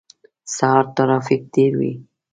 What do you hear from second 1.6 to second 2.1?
وی